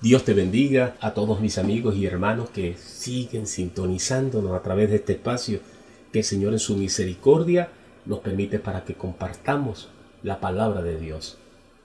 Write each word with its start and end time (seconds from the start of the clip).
Dios 0.00 0.24
te 0.24 0.32
bendiga 0.32 0.94
a 1.00 1.12
todos 1.12 1.40
mis 1.40 1.58
amigos 1.58 1.96
y 1.96 2.06
hermanos 2.06 2.50
que 2.50 2.76
siguen 2.76 3.48
sintonizándonos 3.48 4.52
a 4.52 4.62
través 4.62 4.90
de 4.90 4.96
este 4.96 5.14
espacio 5.14 5.58
que 6.12 6.20
el 6.20 6.24
Señor 6.24 6.52
en 6.52 6.60
su 6.60 6.76
misericordia 6.76 7.70
nos 8.06 8.20
permite 8.20 8.60
para 8.60 8.84
que 8.84 8.94
compartamos 8.94 9.88
la 10.22 10.38
palabra 10.38 10.82
de 10.82 11.00
Dios. 11.00 11.36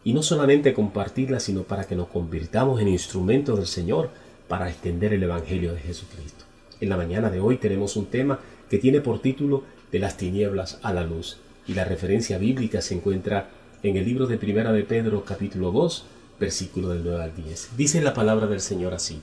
Y 0.04 0.14
no 0.14 0.22
solamente 0.22 0.76
compartirla, 0.76 1.40
sino 1.40 1.64
para 1.64 1.86
que 1.86 1.96
nos 1.96 2.08
convirtamos 2.08 2.80
en 2.80 2.90
instrumentos 2.90 3.58
del 3.58 3.66
Señor 3.66 4.12
para 4.48 4.70
extender 4.70 5.12
el 5.14 5.24
Evangelio 5.24 5.74
de 5.74 5.80
Jesucristo. 5.80 6.46
En 6.82 6.90
la 6.90 6.98
mañana 6.98 7.32
de 7.32 7.40
hoy 7.40 7.58
tenemos 7.58 7.96
un 7.96 8.06
tema 8.06 8.40
que 8.70 8.78
tiene 8.78 9.02
por 9.02 9.24
título 9.24 9.64
De 9.92 9.98
las 9.98 10.18
tinieblas 10.18 10.78
a 10.84 10.94
la 10.94 11.04
luz. 11.04 11.38
Y 11.66 11.74
la 11.74 11.84
referencia 11.84 12.38
bíblica 12.38 12.80
se 12.82 12.94
encuentra 12.94 13.50
en 13.82 13.98
el 13.98 14.06
libro 14.06 14.28
de 14.28 14.38
Primera 14.38 14.72
de 14.72 14.84
Pedro 14.84 15.26
capítulo 15.26 15.72
2, 15.72 16.06
versículo 16.44 16.90
del 16.90 17.04
9 17.06 17.24
al 17.24 17.36
10. 17.36 17.78
Dice 17.78 18.02
la 18.02 18.14
palabra 18.14 18.48
del 18.48 18.60
Señor 18.60 18.94
así. 18.94 19.22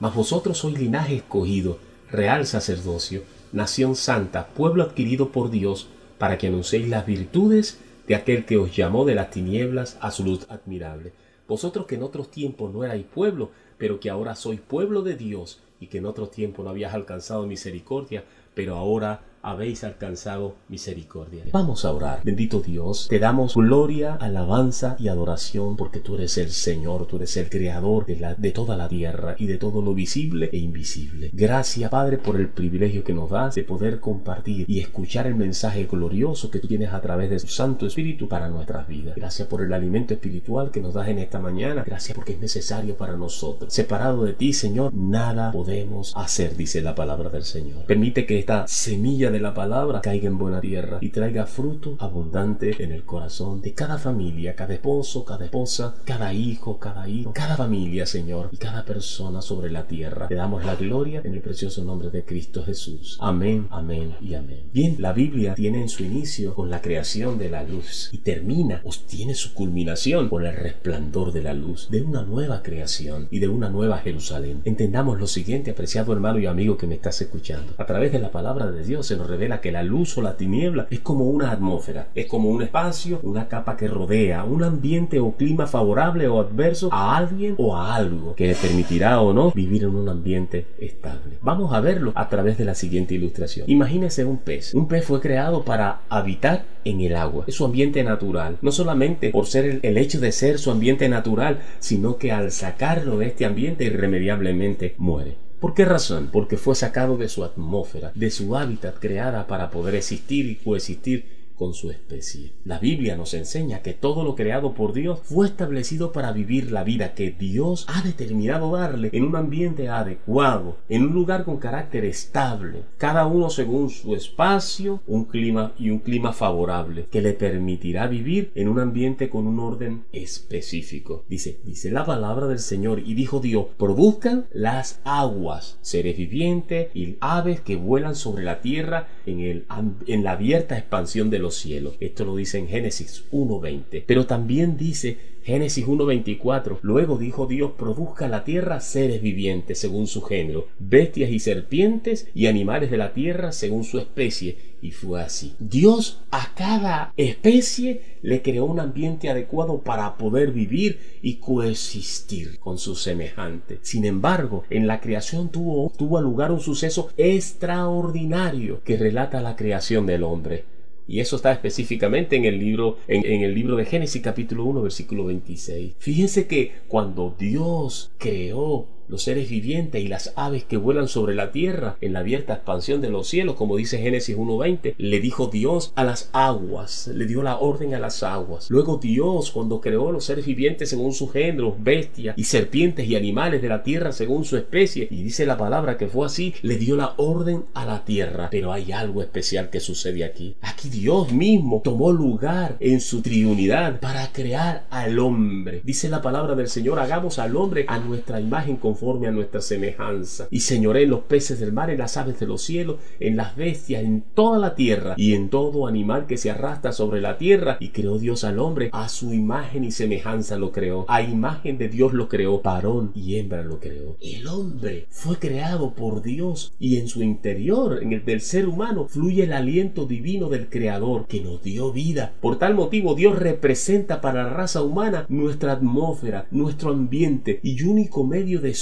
Mas 0.00 0.14
vosotros 0.14 0.56
sois 0.56 0.78
linaje 0.78 1.16
escogido, 1.16 1.78
real 2.10 2.46
sacerdocio, 2.46 3.22
nación 3.52 3.96
santa, 3.96 4.46
pueblo 4.46 4.82
adquirido 4.82 5.28
por 5.28 5.50
Dios, 5.50 5.88
para 6.16 6.38
que 6.38 6.46
anunciéis 6.46 6.88
las 6.88 7.04
virtudes 7.04 7.78
de 8.08 8.14
aquel 8.14 8.46
que 8.46 8.56
os 8.56 8.74
llamó 8.74 9.04
de 9.04 9.14
las 9.14 9.30
tinieblas 9.30 9.98
a 10.00 10.10
su 10.10 10.24
luz 10.24 10.46
admirable. 10.48 11.12
Vosotros 11.46 11.84
que 11.86 11.96
en 11.96 12.02
otros 12.02 12.30
tiempos 12.30 12.72
no 12.72 12.82
erais 12.82 13.04
pueblo, 13.04 13.50
pero 13.76 14.00
que 14.00 14.08
ahora 14.08 14.34
sois 14.34 14.60
pueblo 14.60 15.02
de 15.02 15.16
Dios, 15.16 15.60
y 15.80 15.88
que 15.88 15.98
en 15.98 16.06
otros 16.06 16.30
tiempos 16.30 16.64
no 16.64 16.70
habías 16.70 16.94
alcanzado 16.94 17.46
misericordia, 17.46 18.24
pero 18.54 18.76
ahora 18.76 19.20
habéis 19.42 19.84
alcanzado 19.84 20.56
misericordia. 20.68 21.44
Vamos 21.52 21.84
a 21.84 21.92
orar. 21.92 22.20
Bendito 22.24 22.60
Dios, 22.60 23.08
te 23.08 23.18
damos 23.18 23.54
gloria, 23.54 24.14
alabanza 24.14 24.96
y 24.98 25.08
adoración 25.08 25.76
porque 25.76 26.00
tú 26.00 26.14
eres 26.14 26.38
el 26.38 26.50
Señor, 26.50 27.06
tú 27.06 27.16
eres 27.16 27.36
el 27.36 27.50
creador 27.50 28.06
de, 28.06 28.16
la, 28.16 28.34
de 28.34 28.52
toda 28.52 28.76
la 28.76 28.88
tierra 28.88 29.34
y 29.38 29.46
de 29.46 29.58
todo 29.58 29.82
lo 29.82 29.94
visible 29.94 30.48
e 30.52 30.58
invisible. 30.58 31.30
Gracias, 31.32 31.90
Padre, 31.90 32.18
por 32.18 32.36
el 32.36 32.48
privilegio 32.48 33.02
que 33.02 33.12
nos 33.12 33.30
das 33.30 33.56
de 33.56 33.64
poder 33.64 34.00
compartir 34.00 34.64
y 34.68 34.80
escuchar 34.80 35.26
el 35.26 35.34
mensaje 35.34 35.84
glorioso 35.90 36.50
que 36.50 36.60
tú 36.60 36.68
tienes 36.68 36.92
a 36.92 37.00
través 37.00 37.30
de 37.30 37.40
tu 37.40 37.48
Santo 37.48 37.86
Espíritu 37.86 38.28
para 38.28 38.48
nuestras 38.48 38.86
vidas. 38.86 39.16
Gracias 39.16 39.48
por 39.48 39.62
el 39.62 39.72
alimento 39.72 40.14
espiritual 40.14 40.70
que 40.70 40.80
nos 40.80 40.94
das 40.94 41.08
en 41.08 41.18
esta 41.18 41.40
mañana. 41.40 41.82
Gracias 41.84 42.14
porque 42.14 42.32
es 42.32 42.40
necesario 42.40 42.96
para 42.96 43.16
nosotros. 43.16 43.72
Separado 43.72 44.24
de 44.24 44.34
ti, 44.34 44.52
Señor, 44.52 44.94
nada 44.94 45.50
podemos 45.50 46.12
hacer, 46.16 46.56
dice 46.56 46.80
la 46.80 46.94
palabra 46.94 47.30
del 47.30 47.44
Señor. 47.44 47.84
Permite 47.86 48.26
que 48.26 48.38
esta 48.38 48.66
semilla 48.68 49.31
de 49.32 49.40
la 49.40 49.54
palabra 49.54 50.02
caiga 50.02 50.28
en 50.28 50.38
buena 50.38 50.60
tierra 50.60 50.98
y 51.00 51.08
traiga 51.08 51.46
fruto 51.46 51.96
abundante 51.98 52.82
en 52.82 52.92
el 52.92 53.04
corazón 53.04 53.62
de 53.62 53.72
cada 53.72 53.96
familia, 53.98 54.54
cada 54.54 54.74
esposo, 54.74 55.24
cada 55.24 55.46
esposa, 55.46 55.94
cada 56.04 56.34
hijo, 56.34 56.78
cada 56.78 57.08
hijo, 57.08 57.32
cada 57.32 57.56
familia, 57.56 58.04
Señor, 58.06 58.50
y 58.52 58.58
cada 58.58 58.84
persona 58.84 59.40
sobre 59.40 59.70
la 59.70 59.86
tierra. 59.86 60.28
Te 60.28 60.34
damos 60.34 60.64
la 60.64 60.76
gloria 60.76 61.22
en 61.24 61.32
el 61.34 61.40
precioso 61.40 61.82
nombre 61.82 62.10
de 62.10 62.24
Cristo 62.24 62.62
Jesús. 62.62 63.16
Amén, 63.20 63.68
amén 63.70 64.14
y 64.20 64.34
amén. 64.34 64.68
Bien, 64.72 64.96
la 64.98 65.12
Biblia 65.12 65.54
tiene 65.54 65.80
en 65.80 65.88
su 65.88 66.04
inicio 66.04 66.54
con 66.54 66.68
la 66.68 66.82
creación 66.82 67.38
de 67.38 67.48
la 67.48 67.62
luz 67.62 68.10
y 68.12 68.18
termina 68.18 68.82
o 68.84 68.90
tiene 69.06 69.34
su 69.34 69.54
culminación 69.54 70.28
con 70.28 70.44
el 70.44 70.54
resplandor 70.54 71.32
de 71.32 71.42
la 71.42 71.54
luz 71.54 71.88
de 71.90 72.02
una 72.02 72.22
nueva 72.22 72.62
creación 72.62 73.28
y 73.30 73.38
de 73.38 73.48
una 73.48 73.70
nueva 73.70 73.98
Jerusalén. 73.98 74.60
Entendamos 74.64 75.18
lo 75.18 75.26
siguiente, 75.26 75.70
apreciado 75.70 76.12
hermano 76.12 76.38
y 76.38 76.46
amigo 76.46 76.76
que 76.76 76.86
me 76.86 76.96
estás 76.96 77.20
escuchando. 77.22 77.72
A 77.78 77.86
través 77.86 78.12
de 78.12 78.18
la 78.18 78.30
palabra 78.30 78.70
de 78.70 78.84
Dios 78.84 79.06
se 79.06 79.16
revela 79.22 79.60
que 79.60 79.72
la 79.72 79.82
luz 79.82 80.16
o 80.18 80.22
la 80.22 80.36
tiniebla 80.36 80.86
es 80.90 81.00
como 81.00 81.24
una 81.24 81.50
atmósfera, 81.50 82.08
es 82.14 82.26
como 82.26 82.50
un 82.50 82.62
espacio, 82.62 83.20
una 83.22 83.48
capa 83.48 83.76
que 83.76 83.88
rodea, 83.88 84.44
un 84.44 84.64
ambiente 84.64 85.20
o 85.20 85.32
clima 85.32 85.66
favorable 85.66 86.28
o 86.28 86.40
adverso 86.40 86.88
a 86.92 87.16
alguien 87.16 87.54
o 87.58 87.76
a 87.76 87.94
algo 87.94 88.34
que 88.34 88.46
le 88.46 88.54
permitirá 88.54 89.20
o 89.20 89.32
no 89.32 89.50
vivir 89.52 89.84
en 89.84 89.94
un 89.94 90.08
ambiente 90.08 90.66
estable. 90.78 91.38
Vamos 91.42 91.72
a 91.72 91.80
verlo 91.80 92.12
a 92.14 92.28
través 92.28 92.58
de 92.58 92.64
la 92.64 92.74
siguiente 92.74 93.14
ilustración. 93.14 93.68
Imagínese 93.68 94.24
un 94.24 94.38
pez. 94.38 94.74
Un 94.74 94.88
pez 94.88 95.04
fue 95.04 95.20
creado 95.20 95.64
para 95.64 96.00
habitar 96.08 96.64
en 96.84 97.00
el 97.00 97.16
agua. 97.16 97.44
Es 97.46 97.54
su 97.54 97.64
ambiente 97.64 98.02
natural. 98.02 98.58
No 98.62 98.72
solamente 98.72 99.30
por 99.30 99.46
ser 99.46 99.64
el, 99.64 99.80
el 99.82 99.98
hecho 99.98 100.20
de 100.20 100.32
ser 100.32 100.58
su 100.58 100.70
ambiente 100.70 101.08
natural, 101.08 101.60
sino 101.78 102.16
que 102.16 102.32
al 102.32 102.50
sacarlo 102.50 103.18
de 103.18 103.26
este 103.26 103.44
ambiente 103.44 103.84
irremediablemente 103.84 104.94
muere. 104.98 105.36
¿Por 105.62 105.74
qué 105.74 105.84
razón? 105.84 106.30
Porque 106.32 106.56
fue 106.56 106.74
sacado 106.74 107.16
de 107.16 107.28
su 107.28 107.44
atmósfera, 107.44 108.10
de 108.16 108.32
su 108.32 108.56
hábitat 108.56 108.98
creada 108.98 109.46
para 109.46 109.70
poder 109.70 109.94
existir 109.94 110.46
y 110.46 110.56
coexistir 110.56 111.41
con 111.62 111.74
su 111.74 111.92
especie. 111.92 112.50
La 112.64 112.80
Biblia 112.80 113.16
nos 113.16 113.34
enseña 113.34 113.82
que 113.82 113.94
todo 113.94 114.24
lo 114.24 114.34
creado 114.34 114.74
por 114.74 114.92
Dios 114.92 115.20
fue 115.22 115.46
establecido 115.46 116.10
para 116.10 116.32
vivir 116.32 116.72
la 116.72 116.82
vida 116.82 117.14
que 117.14 117.30
Dios 117.30 117.86
ha 117.88 118.02
determinado 118.02 118.72
darle 118.72 119.10
en 119.12 119.22
un 119.22 119.36
ambiente 119.36 119.88
adecuado, 119.88 120.78
en 120.88 121.04
un 121.04 121.12
lugar 121.12 121.44
con 121.44 121.58
carácter 121.58 122.04
estable, 122.04 122.82
cada 122.98 123.26
uno 123.26 123.48
según 123.48 123.90
su 123.90 124.16
espacio, 124.16 125.02
un 125.06 125.26
clima 125.26 125.72
y 125.78 125.90
un 125.90 126.00
clima 126.00 126.32
favorable 126.32 127.06
que 127.12 127.22
le 127.22 127.32
permitirá 127.32 128.08
vivir 128.08 128.50
en 128.56 128.66
un 128.66 128.80
ambiente 128.80 129.30
con 129.30 129.46
un 129.46 129.60
orden 129.60 130.02
específico. 130.10 131.24
Dice, 131.28 131.60
dice 131.62 131.92
la 131.92 132.04
palabra 132.04 132.48
del 132.48 132.58
Señor 132.58 132.98
y 133.06 133.14
dijo 133.14 133.38
Dios, 133.38 133.66
produzcan 133.78 134.46
las 134.52 135.00
aguas, 135.04 135.78
seres 135.80 136.16
vivientes 136.16 136.88
y 136.92 137.18
aves 137.20 137.60
que 137.60 137.76
vuelan 137.76 138.16
sobre 138.16 138.42
la 138.42 138.60
tierra 138.60 139.06
en, 139.26 139.38
el, 139.38 139.64
en 140.08 140.24
la 140.24 140.32
abierta 140.32 140.76
expansión 140.76 141.30
de 141.30 141.38
los 141.38 141.51
cielos. 141.54 141.94
Esto 142.00 142.24
lo 142.24 142.36
dice 142.36 142.58
en 142.58 142.68
Génesis 142.68 143.24
1.20. 143.32 144.04
Pero 144.06 144.26
también 144.26 144.76
dice 144.76 145.18
Génesis 145.44 145.86
1.24. 145.86 146.78
Luego 146.82 147.18
dijo 147.18 147.46
Dios, 147.46 147.72
produzca 147.76 148.28
la 148.28 148.44
tierra 148.44 148.80
seres 148.80 149.20
vivientes 149.20 149.78
según 149.78 150.06
su 150.06 150.22
género, 150.22 150.68
bestias 150.78 151.30
y 151.30 151.40
serpientes 151.40 152.28
y 152.34 152.46
animales 152.46 152.90
de 152.90 152.96
la 152.96 153.12
tierra 153.12 153.52
según 153.52 153.84
su 153.84 153.98
especie. 153.98 154.72
Y 154.80 154.90
fue 154.90 155.22
así. 155.22 155.54
Dios 155.60 156.22
a 156.32 156.54
cada 156.56 157.12
especie 157.16 158.00
le 158.22 158.42
creó 158.42 158.64
un 158.64 158.80
ambiente 158.80 159.28
adecuado 159.28 159.82
para 159.82 160.16
poder 160.16 160.50
vivir 160.50 161.18
y 161.22 161.34
coexistir 161.34 162.58
con 162.58 162.78
su 162.78 162.96
semejante. 162.96 163.78
Sin 163.82 164.04
embargo, 164.04 164.64
en 164.70 164.88
la 164.88 165.00
creación 165.00 165.50
tuvo 165.50 166.20
lugar 166.20 166.50
un 166.50 166.60
suceso 166.60 167.10
extraordinario 167.16 168.82
que 168.82 168.96
relata 168.96 169.40
la 169.40 169.54
creación 169.54 170.06
del 170.06 170.24
hombre. 170.24 170.64
Y 171.06 171.20
eso 171.20 171.36
está 171.36 171.52
específicamente 171.52 172.36
en 172.36 172.44
el 172.44 172.58
libro, 172.58 172.98
en, 173.08 173.42
el 173.42 173.54
libro 173.54 173.76
de 173.76 173.84
Génesis 173.84 174.22
capítulo 174.22 174.64
1, 174.64 174.82
versículo 174.82 175.24
26. 175.24 175.94
Fíjense 175.98 176.46
que 176.46 176.72
cuando 176.88 177.34
Dios 177.38 178.12
creó 178.18 178.86
los 179.12 179.24
seres 179.24 179.50
vivientes 179.50 180.02
y 180.02 180.08
las 180.08 180.32
aves 180.36 180.64
que 180.64 180.78
vuelan 180.78 181.06
sobre 181.06 181.34
la 181.34 181.52
tierra 181.52 181.98
en 182.00 182.14
la 182.14 182.20
abierta 182.20 182.54
expansión 182.54 183.02
de 183.02 183.10
los 183.10 183.28
cielos, 183.28 183.56
como 183.56 183.76
dice 183.76 183.98
Génesis 183.98 184.38
1.20, 184.38 184.94
le 184.96 185.20
dijo 185.20 185.48
Dios 185.48 185.92
a 185.96 186.02
las 186.02 186.30
aguas, 186.32 187.08
le 187.08 187.26
dio 187.26 187.42
la 187.42 187.58
orden 187.58 187.92
a 187.94 187.98
las 187.98 188.22
aguas. 188.22 188.70
Luego 188.70 188.96
Dios, 188.96 189.50
cuando 189.50 189.82
creó 189.82 190.12
los 190.12 190.24
seres 190.24 190.46
vivientes 190.46 190.88
según 190.88 191.12
su 191.12 191.28
género, 191.28 191.76
bestias 191.78 192.38
y 192.38 192.44
serpientes 192.44 193.06
y 193.06 193.14
animales 193.14 193.60
de 193.60 193.68
la 193.68 193.82
tierra 193.82 194.12
según 194.12 194.46
su 194.46 194.56
especie, 194.56 195.08
y 195.10 195.22
dice 195.22 195.44
la 195.44 195.58
palabra 195.58 195.98
que 195.98 196.08
fue 196.08 196.24
así, 196.24 196.54
le 196.62 196.78
dio 196.78 196.96
la 196.96 197.12
orden 197.18 197.66
a 197.74 197.84
la 197.84 198.06
tierra. 198.06 198.48
Pero 198.50 198.72
hay 198.72 198.92
algo 198.92 199.20
especial 199.20 199.68
que 199.68 199.80
sucede 199.80 200.24
aquí. 200.24 200.56
Aquí 200.62 200.88
Dios 200.88 201.34
mismo 201.34 201.82
tomó 201.84 202.12
lugar 202.12 202.78
en 202.80 203.02
su 203.02 203.20
triunidad 203.20 204.00
para 204.00 204.32
crear 204.32 204.86
al 204.88 205.18
hombre. 205.18 205.82
Dice 205.84 206.08
la 206.08 206.22
palabra 206.22 206.54
del 206.54 206.68
Señor, 206.68 206.98
hagamos 206.98 207.38
al 207.38 207.54
hombre 207.58 207.84
a 207.88 207.98
nuestra 207.98 208.40
imagen 208.40 208.78
conforme 208.78 209.01
a 209.02 209.32
nuestra 209.32 209.60
semejanza. 209.60 210.46
Y 210.50 210.60
señoré 210.60 211.02
en 211.02 211.10
los 211.10 211.22
peces 211.22 211.58
del 211.58 211.72
mar, 211.72 211.90
en 211.90 211.98
las 211.98 212.16
aves 212.16 212.38
de 212.38 212.46
los 212.46 212.62
cielos, 212.62 212.96
en 213.18 213.36
las 213.36 213.56
bestias, 213.56 214.04
en 214.04 214.22
toda 214.34 214.58
la 214.58 214.76
tierra 214.76 215.14
y 215.16 215.34
en 215.34 215.48
todo 215.48 215.88
animal 215.88 216.26
que 216.26 216.36
se 216.36 216.50
arrastra 216.50 216.92
sobre 216.92 217.20
la 217.20 217.36
tierra. 217.36 217.78
Y 217.80 217.88
creó 217.88 218.18
Dios 218.18 218.44
al 218.44 218.60
hombre, 218.60 218.90
a 218.92 219.08
su 219.08 219.34
imagen 219.34 219.84
y 219.84 219.90
semejanza 219.90 220.56
lo 220.56 220.70
creó. 220.70 221.04
A 221.08 221.22
imagen 221.22 221.78
de 221.78 221.88
Dios 221.88 222.12
lo 222.12 222.28
creó, 222.28 222.60
varón 222.62 223.10
y 223.14 223.36
hembra 223.36 223.64
lo 223.64 223.80
creó. 223.80 224.16
El 224.20 224.46
hombre 224.46 225.06
fue 225.10 225.36
creado 225.36 225.94
por 225.94 226.22
Dios 226.22 226.72
y 226.78 226.98
en 226.98 227.08
su 227.08 227.22
interior, 227.22 227.98
en 228.02 228.12
el 228.12 228.24
del 228.24 228.40
ser 228.40 228.68
humano, 228.68 229.08
fluye 229.08 229.42
el 229.44 229.52
aliento 229.52 230.06
divino 230.06 230.48
del 230.48 230.68
Creador 230.68 231.26
que 231.26 231.40
nos 231.40 231.62
dio 231.62 231.92
vida. 231.92 232.34
Por 232.40 232.58
tal 232.58 232.74
motivo, 232.74 233.14
Dios 233.16 233.38
representa 233.38 234.20
para 234.20 234.44
la 234.44 234.50
raza 234.50 234.82
humana 234.82 235.26
nuestra 235.28 235.72
atmósfera, 235.72 236.46
nuestro 236.52 236.92
ambiente 236.92 237.58
y 237.64 237.82
único 237.82 238.24
medio 238.24 238.60
de 238.60 238.74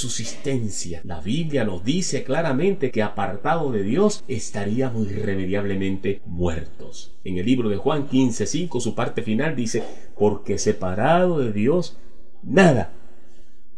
La 1.05 1.21
Biblia 1.21 1.65
nos 1.65 1.85
dice 1.85 2.25
claramente 2.25 2.91
que 2.91 3.03
apartado 3.03 3.71
de 3.71 3.83
Dios 3.83 4.25
estaríamos 4.27 5.11
irremediablemente 5.11 6.21
muertos. 6.27 7.15
En 7.23 7.39
el 7.39 7.47
libro 7.47 7.69
de 7.69 7.77
Juan 7.77 8.09
15:5 8.09 8.81
su 8.81 8.95
parte 8.95 9.23
final 9.23 9.55
dice, 9.55 9.83
porque 10.19 10.59
separado 10.59 11.39
de 11.39 11.53
Dios 11.53 11.97
nada 12.43 12.93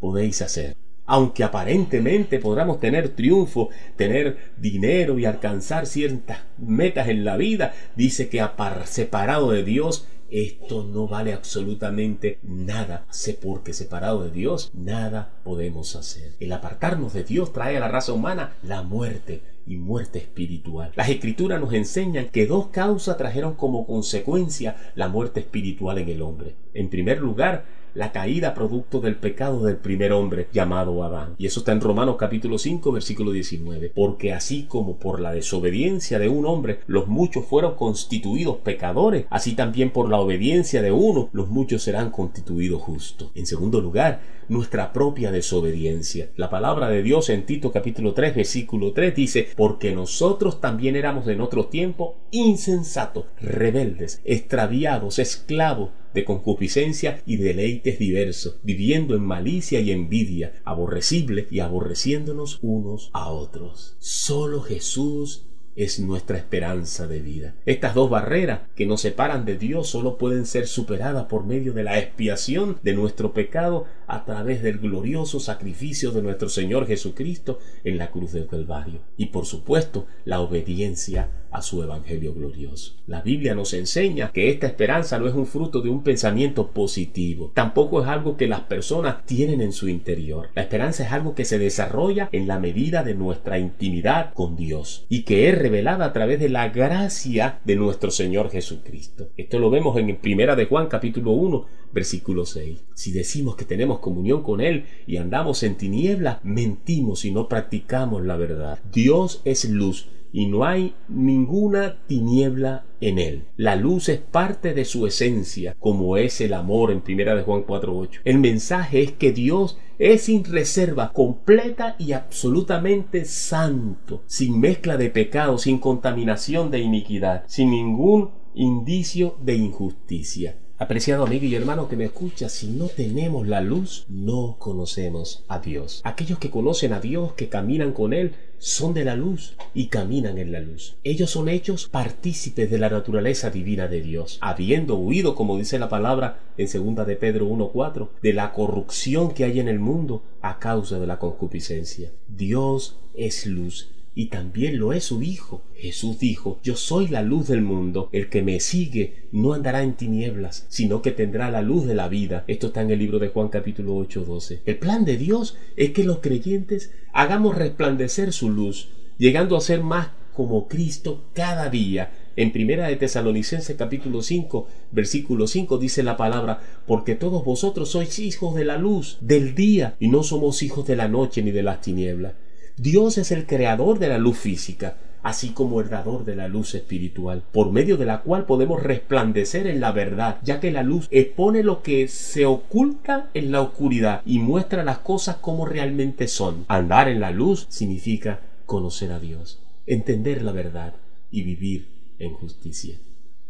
podéis 0.01 0.41
hacer. 0.43 0.75
Aunque 1.05 1.45
aparentemente 1.45 2.39
podamos 2.39 2.81
tener 2.81 3.11
triunfo, 3.11 3.69
tener 3.97 4.53
dinero 4.57 5.19
y 5.19 5.27
alcanzar 5.27 5.87
ciertas 5.87 6.39
metas 6.57 7.09
en 7.09 7.25
la 7.25 7.37
vida, 7.37 7.75
dice 7.97 8.29
que 8.29 8.41
separado 8.87 9.51
de 9.51 9.65
Dios 9.65 10.07
esto 10.33 10.85
no 10.85 11.07
vale 11.07 11.35
absolutamente 11.35 12.39
nada. 12.43 13.07
Sé 13.11 13.35
porque 13.35 13.75
separado 13.75 14.25
de 14.25 14.31
Dios, 14.31 14.71
nada 14.73 15.41
podemos 15.45 15.95
hacer. 15.95 16.33
El 16.41 16.53
apartarnos 16.53 17.13
de 17.13 17.23
Dios 17.23 17.53
trae 17.53 17.77
a 17.77 17.81
la 17.81 17.89
raza 17.89 18.13
humana 18.13 18.55
la 18.63 18.83
muerte 18.83 19.43
y 19.67 19.77
muerte 19.77 20.19
espiritual. 20.19 20.93
Las 20.97 21.11
escrituras 21.11 21.61
nos 21.61 21.75
enseñan 21.75 22.29
que 22.31 22.47
dos 22.47 22.69
causas 22.69 23.17
trajeron 23.17 23.55
como 23.55 23.87
consecuencia 23.87 24.77
la 24.95 25.09
muerte 25.09 25.41
espiritual 25.41 25.99
en 25.99 26.09
el 26.09 26.23
hombre. 26.23 26.57
En 26.75 26.89
primer 26.89 27.21
lugar, 27.21 27.65
la 27.95 28.13
caída 28.13 28.55
producto 28.55 29.01
del 29.01 29.17
pecado 29.17 29.65
del 29.65 29.77
primer 29.77 30.13
hombre 30.13 30.49
llamado 30.53 31.05
Adán. 31.05 31.35
Y 31.39 31.47
eso 31.47 31.61
está 31.61 31.73
en 31.73 31.81
Romanos 31.81 32.17
capítulo 32.19 32.59
5 32.59 32.93
versículo 32.93 33.33
19. 33.33 33.93
Porque 33.95 34.33
así 34.33 34.65
como 34.65 34.97
por 34.97 35.21
la 35.21 35.33
desobediencia 35.33 36.19
de 36.19 36.29
un 36.29 36.47
hombre 36.47 36.81
los 36.87 37.09
muchos 37.09 37.45
fueron 37.45 37.75
constituidos 37.75 38.59
pecadores, 38.59 39.27
así 39.31 39.55
también 39.55 39.91
por 39.91 40.09
la 40.09 40.19
obediencia 40.19 40.83
de 40.83 40.93
uno 40.93 41.29
los 41.33 41.49
muchos 41.49 41.83
serán 41.83 42.11
constituidos 42.11 42.83
justos. 42.83 43.31
En 43.35 43.47
segundo 43.47 43.81
lugar, 43.81 44.21
nuestra 44.49 44.93
propia 44.93 45.31
desobediencia. 45.31 46.31
La 46.37 46.51
palabra 46.51 46.89
de 46.89 47.03
Dios 47.03 47.31
en 47.31 47.47
Tito 47.47 47.73
capítulo 47.73 48.13
3 48.13 48.35
versículo 48.35 48.93
3 48.93 49.15
dice, 49.15 49.49
porque 49.57 49.93
nosotros 49.93 50.61
también 50.61 50.97
éramos 50.97 51.27
en 51.29 51.41
otro 51.41 51.67
tiempo 51.67 52.17
insensatos, 52.31 53.27
rebeldes, 53.41 54.21
extraviados, 54.25 55.19
esclavos 55.19 55.91
de 56.15 56.25
concupiscencia 56.25 57.23
y 57.27 57.37
deleites 57.37 57.99
diversos, 57.99 58.61
viviendo 58.63 59.15
en 59.15 59.23
malicia 59.23 59.81
y 59.81 59.91
envidia, 59.91 60.61
aborrecible 60.65 61.47
y 61.51 61.61
aborreciéndonos 61.61 62.59
unos 62.63 63.11
a 63.13 63.31
otros. 63.31 63.97
Solo 63.99 64.61
Jesús 64.61 65.47
es 65.77 66.01
nuestra 66.01 66.37
esperanza 66.37 67.07
de 67.07 67.21
vida. 67.21 67.55
Estas 67.67 67.95
dos 67.95 68.11
barreras 68.11 68.61
que 68.75 68.87
nos 68.87 69.01
separan 69.01 69.45
de 69.45 69.57
Dios 69.57 69.89
solo 69.89 70.19
pueden 70.19 70.47
ser 70.47 70.67
superadas 70.67 71.25
por 71.27 71.45
medio 71.45 71.73
de 71.73 71.85
la 71.85 71.99
expiación 71.99 72.79
de 72.83 72.95
nuestro 72.95 73.33
pecado 73.33 73.87
a 74.07 74.25
través 74.25 74.63
del 74.63 74.79
glorioso 74.79 75.41
sacrificio 75.41 76.11
de 76.11 76.23
nuestro 76.23 76.49
Señor 76.49 76.87
Jesucristo 76.87 77.59
en 77.85 77.99
la 77.99 78.11
cruz 78.11 78.33
del 78.33 78.47
Calvario. 78.47 79.01
Y 79.17 79.27
por 79.27 79.47
supuesto, 79.47 80.07
la 80.25 80.41
obediencia 80.41 81.31
a 81.53 81.63
su 81.63 81.83
Evangelio 81.83 82.35
glorioso. 82.35 82.95
La 83.07 83.21
Biblia 83.21 83.55
nos 83.55 83.75
enseña 83.75 84.33
que 84.33 84.49
esta 84.49 84.67
esperanza 84.67 85.19
no 85.19 85.29
es 85.29 85.35
un 85.35 85.47
fruto 85.47 85.83
de 85.83 85.91
un 85.91 86.03
pensamiento 86.03 86.69
positivo, 86.69 87.53
tampoco 87.55 88.03
es 88.03 88.09
algo 88.09 88.37
que 88.37 88.49
las 88.49 88.61
personas 88.61 89.27
tienen 89.27 89.61
en 89.61 89.73
su 89.73 89.89
interior. 89.89 90.49
La 90.55 90.63
esperanza 90.63 91.05
es 91.05 91.13
algo 91.13 91.35
que 91.35 91.45
se 91.45 91.59
desarrolla 91.59 92.29
en 92.33 92.49
la 92.49 92.59
medida 92.59 93.03
de 93.03 93.15
nuestra 93.15 93.59
intimidad 93.59 94.33
con 94.33 94.57
Dios 94.57 95.05
y 95.09 95.23
que 95.23 95.51
es 95.51 95.59
revelada 95.63 96.05
a 96.05 96.13
través 96.13 96.41
de 96.41 96.49
la 96.49 96.71
gracia 96.71 97.61
de 97.65 97.77
nuestro 97.77 98.11
Señor 98.11 98.51
Jesucristo. 98.51 99.31
Esto 99.37 99.61
lo 99.61 99.71
vemos 99.71 99.97
en 99.97 100.17
Primera 100.17 100.57
de 100.57 100.67
Juan 100.67 100.89
capítulo 100.89 101.31
1 101.31 101.67
versículo 101.93 102.45
6. 102.45 102.85
Si 102.95 103.13
decimos 103.13 103.55
que 103.55 103.65
tenemos 103.65 104.01
comunión 104.01 104.43
con 104.43 104.61
Él 104.61 104.87
y 105.07 105.19
andamos 105.19 105.63
en 105.63 105.77
tinieblas, 105.77 106.39
mentimos 106.43 107.25
y 107.25 107.31
no 107.31 107.49
practicamos 107.49 108.25
la 108.25 108.37
verdad. 108.37 108.81
Dios 108.93 109.41
es 109.45 109.65
luz 109.69 110.09
y 110.33 110.47
no 110.47 110.65
hay 110.65 110.95
ninguna 111.09 111.99
tiniebla 112.07 112.85
en 113.01 113.19
él. 113.19 113.45
La 113.57 113.77
luz 113.77 114.09
es 114.09 114.19
parte 114.19 114.75
de 114.75 114.85
su 114.85 115.07
esencia, 115.07 115.77
como 115.79 116.17
es 116.17 116.41
el 116.41 116.55
amor 116.55 116.91
en 116.91 117.01
primera 117.01 117.35
de 117.35 117.43
Juan 117.43 117.65
4:8. 117.65 118.21
El 118.25 118.39
mensaje 118.39 119.03
es 119.03 119.13
que 119.13 119.33
Dios 119.33 119.79
es 119.99 120.23
sin 120.23 120.45
reserva, 120.45 121.13
completa 121.13 121.97
y 121.99 122.13
absolutamente 122.13 123.25
santo, 123.25 124.23
sin 124.27 124.59
mezcla 124.59 124.97
de 124.97 125.11
pecado, 125.11 125.59
sin 125.59 125.79
contaminación 125.79 126.71
de 126.71 126.81
iniquidad, 126.81 127.45
sin 127.47 127.71
ningún 127.71 128.31
indicio 128.55 129.37
de 129.43 129.55
injusticia. 129.57 130.57
Apreciado 130.83 131.25
amigo 131.25 131.45
y 131.45 131.55
hermano 131.55 131.89
que 131.89 131.95
me 131.95 132.07
escucha, 132.07 132.49
si 132.49 132.67
no 132.67 132.89
tenemos 132.89 133.47
la 133.47 133.61
luz, 133.61 134.05
no 134.09 134.57
conocemos 134.59 135.45
a 135.47 135.61
Dios. 135.61 136.01
Aquellos 136.03 136.41
que 136.41 136.51
conocen 136.51 136.93
a 136.93 136.99
Dios, 136.99 137.35
que 137.35 137.49
caminan 137.49 137.93
con 137.93 138.13
Él, 138.13 138.33
son 138.59 138.93
de 138.93 139.05
la 139.05 139.15
luz 139.15 139.55
y 139.75 139.87
caminan 139.87 140.39
en 140.39 140.51
la 140.51 140.59
luz. 140.59 140.97
Ellos 141.05 141.31
son 141.31 141.49
hechos 141.49 141.87
partícipes 141.89 142.69
de 142.69 142.81
la 142.81 142.91
naturaleza 142.91 143.51
divina 143.51 143.87
de 143.87 144.03
Dios, 144.03 144.39
habiendo 144.41 144.97
huido, 144.97 145.37
como 145.37 145.57
dice 145.57 145.79
la 145.79 145.89
palabra 145.89 146.41
en 146.57 146.67
segunda 146.67 147.05
de 147.05 147.15
Pedro 147.15 147.47
1.4, 147.47 148.09
de 148.21 148.33
la 148.33 148.53
corrupción 148.53 149.35
que 149.35 149.45
hay 149.45 149.61
en 149.61 149.69
el 149.69 149.79
mundo 149.79 150.25
a 150.41 150.59
causa 150.59 150.99
de 150.99 151.07
la 151.07 151.21
concupiscencia. 151.21 152.11
Dios 152.27 152.99
es 153.15 153.47
luz 153.47 153.89
y 154.15 154.27
también 154.27 154.79
lo 154.79 154.93
es 154.93 155.05
su 155.05 155.23
Hijo. 155.23 155.63
Jesús 155.75 156.19
dijo, 156.19 156.59
Yo 156.63 156.77
soy 156.77 157.09
la 157.09 157.23
luz 157.23 157.49
del 157.49 157.63
mundo, 157.63 158.09
el 158.13 158.29
que 158.29 158.43
me 158.43 158.61
sigue 158.61 159.27
no 159.33 159.55
andará 159.55 159.83
en 159.83 159.95
tinieblas, 159.95 160.67
sino 160.69 161.03
que 161.03 161.13
tendrá 161.13 161.51
la 161.51 161.63
luz 161.63 161.87
de 161.87 161.95
la 161.95 162.09
vida. 162.09 162.45
Esto 162.47 162.69
está 162.69 162.83
en 162.83 162.91
el 162.91 162.99
libro 162.99 163.19
de 163.19 163.29
Juan 163.29 163.49
capítulo 163.49 163.97
8, 163.97 164.25
12. 164.25 164.63
El 164.67 164.79
plan 164.79 165.05
de 165.05 165.17
Dios 165.17 165.57
es 165.77 165.91
que 165.91 166.05
los 166.05 166.19
creyentes 166.19 166.93
hagamos 167.13 167.57
resplandecer 167.57 168.33
su 168.33 168.51
luz, 168.51 168.91
llegando 169.19 169.57
a 169.57 169.61
ser 169.61 169.83
más 169.83 170.09
como 170.35 170.69
Cristo 170.69 171.25
cada 171.35 171.69
día. 171.69 172.13
En 172.37 172.53
primera 172.53 172.89
de 172.89 172.97
Tesalonicenses 172.97 173.77
capítulo 173.77 174.23
5, 174.23 174.67
versículo 174.91 175.47
5 175.47 175.77
dice 175.79 176.03
la 176.03 176.17
palabra, 176.17 176.61
porque 176.87 177.15
todos 177.15 177.45
vosotros 177.45 177.91
sois 177.91 178.19
hijos 178.19 178.55
de 178.55 178.65
la 178.65 178.79
luz, 178.79 179.19
del 179.21 179.55
día, 179.55 179.97
y 180.01 180.09
no 180.09 180.23
somos 180.23 180.63
hijos 180.63 180.87
de 180.87 180.97
la 180.97 181.09
noche 181.09 181.43
ni 181.43 181.51
de 181.51 181.63
las 181.63 181.83
tinieblas. 181.83 182.33
Dios 182.77 183.19
es 183.19 183.31
el 183.33 183.47
creador 183.47 183.99
de 183.99 184.09
la 184.09 184.19
luz 184.19 184.39
física, 184.39 184.97
así 185.23 185.51
como 185.51 185.81
el 185.81 185.91
dador 185.91 186.25
de 186.25 186.37
la 186.37 186.49
luz 186.49 186.75
espiritual, 186.75 187.43
por 187.53 187.71
medio 187.71 187.97
de 187.97 188.07
la 188.07 188.23
cual 188.23 188.47
podemos 188.47 188.83
resplandecer 188.83 189.67
en 189.67 189.81
la 189.81 189.93
verdad, 189.93 190.39
ya 190.43 190.59
que 190.59 190.71
la 190.71 190.83
luz 190.83 191.07
expone 191.11 191.63
lo 191.63 191.83
que 191.83 192.09
se 192.09 192.47
oculta 192.47 193.31
en 193.35 193.53
la 193.53 193.61
oscuridad 193.61 194.23
y 194.25 194.39
muestra 194.39 194.85
las 194.85 194.99
cosas 194.99 195.37
como 195.37 195.67
realmente 195.67 196.29
son. 196.29 196.65
Andar 196.69 197.09
en 197.09 197.21
la 197.21 197.31
luz 197.31 197.67
significa 197.69 198.41
conocer 198.67 199.13
a 199.13 199.21
Dios, 199.21 199.61
entender 199.87 200.43
la 200.43 200.53
verdad 200.53 200.95
y 201.31 201.43
vivir 201.43 201.89
en 202.19 202.33
justicia. 202.33 202.97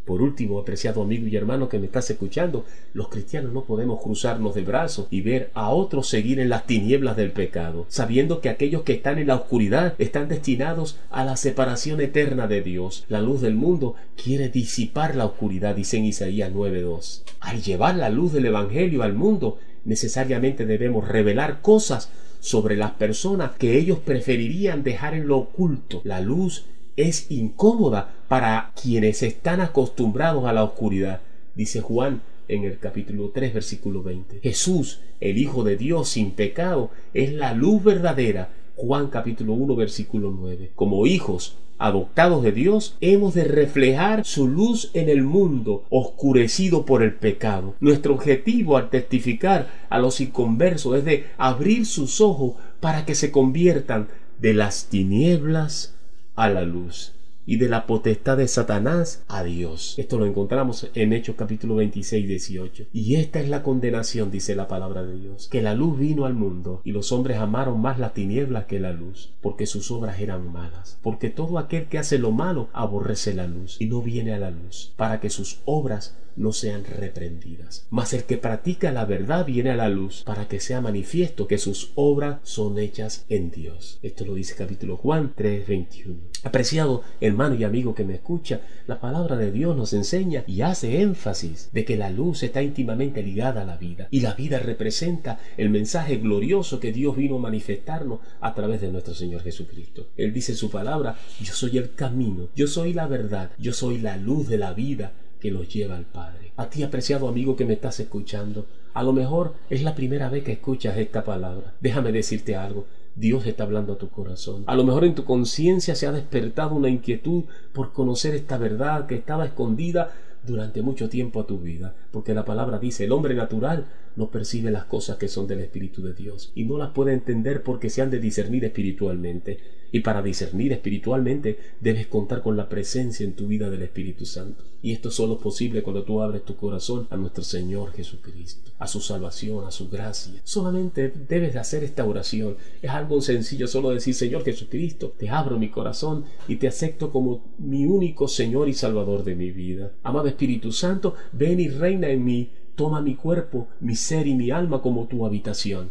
Por 0.05 0.21
último, 0.21 0.59
apreciado 0.59 1.03
amigo 1.03 1.29
y 1.29 1.37
hermano 1.37 1.69
que 1.69 1.79
me 1.79 1.87
estás 1.87 2.11
escuchando, 2.11 2.65
los 2.93 3.09
cristianos 3.09 3.53
no 3.53 3.65
podemos 3.65 4.03
cruzarnos 4.03 4.55
de 4.55 4.63
brazos 4.63 5.07
y 5.11 5.21
ver 5.21 5.51
a 5.55 5.71
otros 5.71 6.09
seguir 6.09 6.41
en 6.41 6.49
las 6.49 6.67
tinieblas 6.67 7.17
del 7.17 7.31
pecado, 7.31 7.87
sabiendo 7.89 8.41
que 8.41 8.49
aquellos 8.49 8.83
que 8.83 8.95
están 8.95 9.19
en 9.19 9.29
la 9.29 9.37
oscuridad 9.37 9.95
están 9.99 10.29
destinados 10.29 10.99
a 11.11 11.25
la 11.25 11.37
separación 11.37 12.01
eterna 12.01 12.49
de 12.49 12.63
Dios. 12.63 13.05
La 13.09 13.21
luz 13.21 13.41
del 13.41 13.55
mundo 13.55 13.95
quiere 14.17 14.49
disipar 14.49 15.15
la 15.15 15.27
oscuridad, 15.27 15.77
dice 15.77 15.99
en 15.99 16.07
Isaías 16.07 16.53
9.2. 16.53 17.23
Al 17.41 17.63
llevar 17.63 17.95
la 17.95 18.11
luz 18.11 18.33
del 18.33 18.47
Evangelio 18.47 19.05
al 19.05 19.15
mundo, 19.15 19.59
necesariamente 19.85 20.67
debemos 20.67 21.07
revelar 21.07 21.61
cosas 21.63 22.11
sobre 22.41 22.77
las 22.77 22.91
personas 22.93 23.53
que 23.53 23.79
ellos 23.79 24.01
preferirían 24.01 24.83
dejar 24.83 25.15
en 25.15 25.29
lo 25.29 25.39
oculto. 25.39 26.01
La 26.03 26.21
luz 26.21 26.67
es 26.97 27.31
incómoda 27.31 28.15
para 28.29 28.73
quienes 28.81 29.23
están 29.23 29.61
acostumbrados 29.61 30.45
a 30.45 30.53
la 30.53 30.65
oscuridad, 30.65 31.21
dice 31.55 31.81
Juan 31.81 32.23
en 32.49 32.65
el 32.65 32.79
capítulo 32.79 33.31
3 33.31 33.55
versículo 33.55 34.03
20. 34.03 34.41
Jesús, 34.41 35.01
el 35.21 35.39
Hijo 35.39 35.65
de 35.65 35.77
Dios 35.77 36.09
sin 36.11 36.33
pecado, 36.33 36.91
es 37.15 37.33
la 37.33 37.55
luz 37.55 37.83
verdadera. 37.83 38.51
Juan 38.77 39.09
capítulo 39.09 39.53
1 39.55 39.77
versículo 39.77 40.31
9. 40.31 40.73
Como 40.75 41.07
hijos 41.07 41.57
adoptados 41.79 42.43
de 42.43 42.53
Dios, 42.53 42.97
hemos 43.01 43.35
de 43.35 43.45
reflejar 43.45 44.25
su 44.25 44.49
luz 44.49 44.91
en 44.95 45.09
el 45.09 45.23
mundo 45.23 45.85
oscurecido 45.91 46.85
por 46.85 47.03
el 47.03 47.15
pecado. 47.15 47.75
Nuestro 47.81 48.15
objetivo 48.15 48.77
al 48.77 48.91
testificar 48.91 49.69
a 49.89 49.99
los 49.99 50.21
inconversos 50.21 50.99
es 50.99 51.05
de 51.05 51.27
abrir 51.39 51.87
sus 51.87 52.21
ojos 52.21 52.55
para 52.81 53.05
que 53.05 53.15
se 53.15 53.31
conviertan 53.31 54.09
de 54.39 54.55
las 54.55 54.87
tinieblas 54.87 55.95
a 56.37 56.49
la 56.49 56.65
luz 56.65 57.13
y 57.47 57.57
de 57.57 57.69
la 57.69 57.87
potestad 57.87 58.37
de 58.37 58.49
Satanás 58.49 59.25
a 59.29 59.43
Dios. 59.43 59.95
Esto 59.99 60.19
lo 60.19 60.27
encontramos 60.27 60.91
en 60.95 61.13
Hechos 61.13 61.37
capítulo 61.37 61.77
26, 61.77 62.29
18. 62.29 62.87
Y 62.93 63.17
esta 63.17 63.41
es 63.41 63.49
la 63.49 63.63
condenación, 63.63 64.31
dice 64.31 64.55
la 64.55 64.69
palabra 64.69 65.03
de 65.03 65.19
Dios, 65.19 65.49
que 65.51 65.63
la 65.63 65.75
luz 65.75 65.99
vino 65.99 66.25
al 66.25 66.35
mundo 66.35 66.81
y 66.85 66.93
los 66.93 67.13
hombres 67.13 67.39
amaron 67.39 67.81
más 67.81 67.99
la 67.99 68.13
tiniebla 68.13 68.67
que 68.67 68.81
la 68.81 68.93
luz, 68.93 69.33
porque 69.41 69.67
sus 69.67 69.91
obras 69.91 70.21
eran 70.21 70.53
malas. 70.53 70.99
Porque 71.03 71.31
todo 71.31 71.59
aquel 71.59 71.87
que 71.87 71.99
hace 71.99 72.19
lo 72.19 72.31
malo 72.31 72.69
aborrece 72.73 73.35
la 73.35 73.47
luz 73.47 73.77
y 73.81 73.87
no 73.87 74.03
viene 74.03 74.33
a 74.35 74.39
la 74.39 74.51
luz, 74.51 74.93
para 74.97 75.21
que 75.21 75.31
sus 75.31 75.61
obras 75.65 76.17
no 76.37 76.53
sean 76.53 76.85
reprendidas. 76.85 77.87
Mas 77.91 78.13
el 78.13 78.25
que 78.25 78.39
practica 78.39 78.93
la 78.93 79.05
verdad 79.05 79.45
viene 79.45 79.71
a 79.71 79.77
la 79.77 79.89
luz 79.89 80.23
para 80.25 80.49
que 80.49 80.61
sea 80.61 80.81
manifiesto 80.81 81.47
que 81.47 81.59
sus 81.59 81.93
obras 81.95 82.39
son 82.43 82.79
hechas 82.79 83.25
en 83.29 83.51
Dios. 83.51 83.99
Esto 84.03 84.25
lo 84.25 84.35
dice 84.35 84.55
capítulo 84.57 84.97
Juan 84.97 85.35
3:21. 85.37 86.17
Apreciado 86.43 87.03
hermano 87.33 87.55
y 87.55 87.65
amigo 87.65 87.95
que 87.95 88.05
me 88.05 88.15
escucha, 88.15 88.61
la 88.87 89.01
palabra 89.01 89.37
de 89.37 89.51
Dios 89.51 89.77
nos 89.77 89.93
enseña 89.93 90.45
y 90.47 90.61
hace 90.61 91.01
énfasis 91.01 91.71
de 91.73 91.85
que 91.85 91.97
la 91.97 92.11
luz 92.11 92.43
está 92.43 92.63
íntimamente 92.63 93.23
ligada 93.23 93.63
a 93.63 93.65
la 93.65 93.77
vida 93.77 94.09
y 94.11 94.21
la 94.21 94.35
vida 94.35 94.59
representa 94.59 95.41
el 95.57 95.71
mensaje 95.71 96.17
glorioso 96.17 96.79
que 96.79 96.93
Dios 96.93 97.17
vino 97.17 97.37
a 97.37 97.41
manifestarnos 97.41 98.21
a 98.41 98.55
través 98.55 98.81
de 98.81 98.93
nuestro 98.93 99.15
Señor 99.15 99.43
Jesucristo. 99.43 100.09
Él 100.17 100.33
dice 100.33 100.53
en 100.53 100.59
su 100.59 100.71
palabra, 100.71 101.17
yo 101.41 101.53
soy 101.53 101.79
el 101.79 101.95
camino, 101.95 102.49
yo 102.55 102.67
soy 102.67 102.93
la 102.93 103.07
verdad, 103.07 103.51
yo 103.59 103.73
soy 103.73 103.99
la 103.99 104.17
luz 104.17 104.49
de 104.49 104.59
la 104.59 104.75
vida 104.75 105.13
que 105.41 105.51
los 105.51 105.73
lleva 105.73 105.97
al 105.97 106.05
Padre. 106.05 106.53
A 106.57 106.69
ti, 106.69 106.83
apreciado 106.83 107.29
amigo 107.29 107.57
que 107.57 107.65
me 107.65 107.73
estás 107.73 107.99
escuchando, 107.99 108.67
a 108.95 109.03
lo 109.03 109.13
mejor 109.13 109.55
es 109.71 109.83
la 109.83 109.95
primera 109.95 110.29
vez 110.29 110.45
que 110.45 110.53
escuchas 110.53 110.99
esta 110.99 111.25
palabra. 111.25 111.75
Déjame 111.81 112.13
decirte 112.13 112.55
algo. 112.55 112.87
Dios 113.15 113.47
está 113.47 113.65
hablando 113.65 113.93
a 113.93 113.99
tu 113.99 114.09
corazón. 114.09 114.65
A 114.67 114.75
lo 114.75 114.85
mejor 114.85 115.05
en 115.05 115.15
tu 115.15 115.25
conciencia 115.25 115.95
se 115.95 116.07
ha 116.07 116.13
despertado 116.13 116.75
una 116.75 116.89
inquietud 116.89 117.45
por 117.73 117.93
conocer 117.93 118.35
esta 118.35 118.57
verdad 118.59 119.07
que 119.07 119.17
estaba 119.17 119.45
escondida 119.45 120.13
durante 120.47 120.83
mucho 120.83 121.09
tiempo 121.09 121.41
a 121.41 121.47
tu 121.47 121.59
vida, 121.59 121.95
porque 122.13 122.35
la 122.35 122.45
palabra 122.45 122.79
dice, 122.79 123.05
el 123.05 123.13
hombre 123.13 123.35
natural 123.35 123.87
no 124.17 124.31
percibe 124.31 124.71
las 124.71 124.85
cosas 124.85 125.17
que 125.17 125.29
son 125.29 125.47
del 125.47 125.61
Espíritu 125.61 126.03
de 126.03 126.13
Dios 126.13 126.53
y 126.55 126.65
no 126.65 126.79
las 126.79 126.91
puede 126.91 127.13
entender 127.13 127.63
porque 127.63 127.91
se 127.91 128.03
han 128.03 128.11
de 128.11 128.21
discernir 128.21 128.65
espiritualmente. 128.65 129.83
Y 129.95 130.01
para 130.01 130.23
discernir 130.23 130.73
espiritualmente 130.73 131.59
debes 131.81 132.07
contar 132.07 132.43
con 132.43 132.57
la 132.57 132.71
presencia 132.71 133.27
en 133.27 133.35
tu 133.35 133.47
vida 133.47 133.69
del 133.69 133.83
Espíritu 133.83 134.25
Santo. 134.25 134.65
Y 134.81 134.93
esto 134.93 135.11
solo 135.11 135.35
es 135.35 135.43
posible 135.43 135.83
cuando 135.83 136.03
tú 136.03 136.23
abres 136.23 136.45
tu 136.45 136.57
corazón 136.57 137.07
a 137.11 137.17
nuestro 137.17 137.45
Señor 137.45 137.93
Jesucristo, 137.93 138.73
a 138.79 138.89
su 138.89 139.01
salvación, 139.01 139.67
a 139.67 139.71
su 139.71 139.91
gracia. 139.91 140.41
Solamente 140.43 141.13
debes 141.29 141.53
de 141.53 141.61
hacer 141.61 141.85
esta 141.85 142.05
oración. 142.05 142.57
Es 142.81 142.91
algo 142.91 143.21
sencillo, 143.21 143.69
solo 143.69 143.91
decir, 143.91 144.15
Señor 144.15 144.45
Jesucristo, 144.45 145.15
te 145.17 145.29
abro 145.29 145.59
mi 145.59 145.69
corazón 145.69 146.25
y 146.49 146.57
te 146.57 146.69
acepto 146.69 147.13
como 147.13 147.55
mi 147.59 147.85
único 147.85 148.27
Señor 148.27 148.69
y 148.69 148.75
Salvador 148.75 149.23
de 149.23 149.37
mi 149.37 149.53
vida. 149.53 149.93
Amado 150.03 150.27
Espíritu 150.27 150.73
Santo, 150.73 151.15
ven 151.33 151.61
y 151.61 151.69
en 152.11 152.25
mí 152.25 152.51
toma 152.75 153.01
mi 153.01 153.15
cuerpo, 153.15 153.69
mi 153.81 153.97
ser 153.97 154.27
y 154.27 154.35
mi 154.35 154.51
alma 154.51 154.83
como 154.83 155.07
tu 155.07 155.27
habitación. 155.27 155.91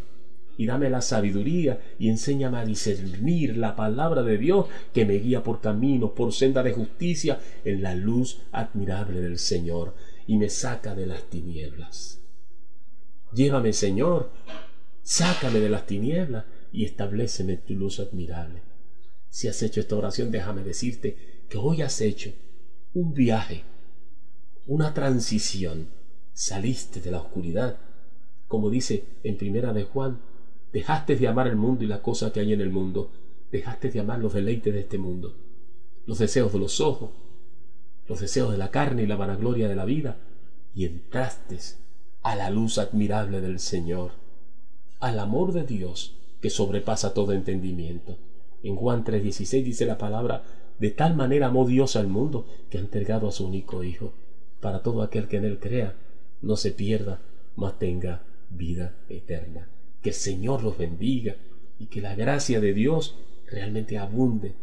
Y 0.58 0.66
dame 0.66 0.90
la 0.90 1.02
sabiduría 1.02 1.80
y 1.98 2.10
enséñame 2.10 2.60
a 2.60 2.66
discernir 2.66 3.58
la 3.58 3.76
palabra 3.76 4.22
de 4.22 4.38
Dios 4.38 4.68
que 4.94 5.06
me 5.06 5.16
guía 5.16 5.44
por 5.44 5.62
caminos, 5.62 6.12
por 6.12 6.34
senda 6.34 6.62
de 6.62 6.74
justicia, 6.74 7.40
en 7.64 7.82
la 7.82 7.96
luz 7.96 8.42
admirable 8.52 9.22
del 9.22 9.40
Señor, 9.40 9.96
y 10.28 10.38
me 10.38 10.50
saca 10.50 10.94
de 10.94 11.08
las 11.08 11.24
tinieblas. 11.24 12.20
Llévame, 13.34 13.74
Señor, 13.74 14.30
sácame 15.02 15.60
de 15.60 15.70
las 15.70 15.86
tinieblas 15.88 16.46
y 16.72 16.86
estableceme 16.86 17.58
tu 17.58 17.76
luz 17.76 18.00
admirable. 18.00 18.62
Si 19.30 19.48
has 19.48 19.64
hecho 19.64 19.80
esta 19.80 19.96
oración, 19.96 20.30
déjame 20.32 20.64
decirte 20.64 21.46
que 21.50 21.58
hoy 21.58 21.82
has 21.82 22.02
hecho 22.02 22.34
un 22.94 23.14
viaje, 23.14 23.64
una 24.68 24.94
transición 24.94 26.01
saliste 26.34 27.02
de 27.02 27.12
la 27.12 27.20
oscuridad. 27.20 27.78
Como 28.48 28.70
dice 28.70 29.06
en 29.24 29.38
primera 29.38 29.74
de 29.74 29.84
Juan, 29.84 30.20
dejaste 30.74 31.16
de 31.16 31.28
amar 31.28 31.48
el 31.48 31.56
mundo 31.56 31.84
y 31.84 31.88
las 31.88 32.00
cosas 32.00 32.32
que 32.32 32.40
hay 32.40 32.54
en 32.54 32.62
el 32.62 32.70
mundo, 32.70 33.12
dejaste 33.52 33.90
de 33.90 34.00
amar 34.00 34.20
los 34.20 34.34
deleites 34.34 34.74
de 34.74 34.82
este 34.82 34.98
mundo, 34.98 35.36
los 36.06 36.20
deseos 36.20 36.54
de 36.54 36.60
los 36.60 36.80
ojos, 36.80 37.12
los 38.08 38.20
deseos 38.20 38.52
de 38.52 38.58
la 38.58 38.72
carne 38.72 39.04
y 39.04 39.08
la 39.08 39.16
vanagloria 39.16 39.68
de 39.68 39.76
la 39.76 39.86
vida, 39.86 40.18
y 40.74 40.86
entraste 40.86 41.58
a 42.24 42.36
la 42.36 42.50
luz 42.50 42.78
admirable 42.78 43.42
del 43.42 43.60
Señor, 43.60 44.12
al 45.00 45.20
amor 45.20 45.52
de 45.52 45.64
Dios 45.64 46.18
que 46.42 46.50
sobrepasa 46.50 47.14
todo 47.14 47.34
entendimiento. 47.34 48.18
En 48.64 48.76
Juan 48.76 49.04
3:16 49.04 49.64
dice 49.64 49.86
la 49.86 49.98
palabra, 49.98 50.44
de 50.80 50.92
tal 50.92 51.16
manera 51.16 51.48
amó 51.48 51.68
Dios 51.68 51.96
al 51.96 52.08
mundo 52.08 52.48
que 52.70 52.78
ha 52.78 52.82
entregado 52.82 53.28
a 53.28 53.32
su 53.32 53.46
único 53.46 53.84
Hijo, 53.84 54.14
para 54.60 54.82
todo 54.82 55.02
aquel 55.02 55.28
que 55.28 55.38
en 55.38 55.46
él 55.46 55.60
crea, 55.60 55.96
no 56.42 56.56
se 56.56 56.72
pierda, 56.72 57.22
mas 57.56 57.78
tenga 57.80 58.24
vida 58.50 58.96
eterna. 59.10 59.70
Que 60.02 60.10
el 60.10 60.16
Señor 60.16 60.64
los 60.64 60.78
bendiga 60.78 61.36
y 61.80 61.88
que 61.88 62.02
la 62.02 62.16
gracia 62.16 62.60
de 62.60 62.74
Dios 62.74 63.16
realmente 63.48 63.98
abunde, 63.98 64.56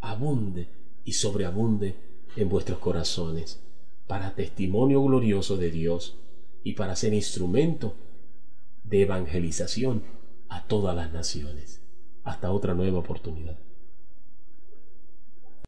abunde 0.00 0.68
y 1.04 1.12
sobreabunde 1.12 1.96
en 2.36 2.48
vuestros 2.48 2.78
corazones 2.78 3.60
para 4.06 4.34
testimonio 4.34 5.02
glorioso 5.02 5.56
de 5.56 5.70
Dios 5.70 6.16
y 6.64 6.72
para 6.72 6.96
ser 6.96 7.14
instrumento 7.14 7.94
de 8.84 9.02
evangelización 9.02 10.02
a 10.48 10.64
todas 10.64 10.96
las 10.96 11.12
naciones. 11.12 11.80
Hasta 12.24 12.50
otra 12.50 12.74
nueva 12.74 12.98
oportunidad. 12.98 13.58